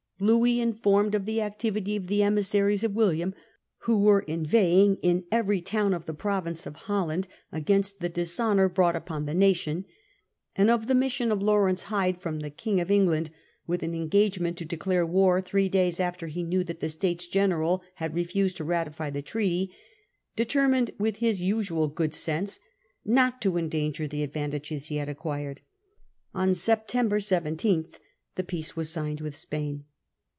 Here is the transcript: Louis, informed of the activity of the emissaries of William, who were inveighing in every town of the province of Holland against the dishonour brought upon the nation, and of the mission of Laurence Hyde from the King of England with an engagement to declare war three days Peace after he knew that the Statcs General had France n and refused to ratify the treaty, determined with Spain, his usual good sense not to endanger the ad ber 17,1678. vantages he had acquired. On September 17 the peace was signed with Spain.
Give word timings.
Louis, 0.23 0.59
informed 0.61 1.15
of 1.15 1.25
the 1.25 1.41
activity 1.41 1.95
of 1.95 2.05
the 2.05 2.21
emissaries 2.21 2.83
of 2.83 2.93
William, 2.93 3.33
who 3.85 4.03
were 4.03 4.19
inveighing 4.19 4.97
in 4.97 5.23
every 5.31 5.61
town 5.61 5.95
of 5.95 6.05
the 6.05 6.13
province 6.13 6.67
of 6.67 6.75
Holland 6.85 7.27
against 7.51 8.01
the 8.01 8.07
dishonour 8.07 8.69
brought 8.69 8.95
upon 8.95 9.25
the 9.25 9.33
nation, 9.33 9.83
and 10.55 10.69
of 10.69 10.85
the 10.85 10.93
mission 10.93 11.31
of 11.31 11.41
Laurence 11.41 11.81
Hyde 11.89 12.21
from 12.21 12.41
the 12.41 12.51
King 12.51 12.79
of 12.79 12.91
England 12.91 13.31
with 13.65 13.81
an 13.81 13.95
engagement 13.95 14.59
to 14.59 14.65
declare 14.65 15.07
war 15.07 15.41
three 15.41 15.67
days 15.67 15.95
Peace 15.95 15.99
after 15.99 16.27
he 16.27 16.43
knew 16.43 16.63
that 16.65 16.81
the 16.81 16.87
Statcs 16.87 17.27
General 17.27 17.81
had 17.95 18.11
France 18.11 18.11
n 18.11 18.11
and 18.11 18.15
refused 18.17 18.57
to 18.57 18.63
ratify 18.63 19.09
the 19.09 19.23
treaty, 19.23 19.73
determined 20.35 20.91
with 20.99 21.15
Spain, 21.15 21.29
his 21.29 21.41
usual 21.41 21.87
good 21.87 22.13
sense 22.13 22.59
not 23.03 23.41
to 23.41 23.57
endanger 23.57 24.07
the 24.07 24.21
ad 24.21 24.31
ber 24.33 24.37
17,1678. 24.37 24.41
vantages 24.51 24.85
he 24.89 24.97
had 24.97 25.09
acquired. 25.09 25.61
On 26.35 26.53
September 26.53 27.19
17 27.19 27.85
the 28.35 28.43
peace 28.43 28.75
was 28.75 28.91
signed 28.91 29.19
with 29.21 29.35
Spain. 29.35 29.85